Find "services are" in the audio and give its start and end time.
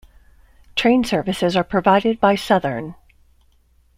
1.03-1.63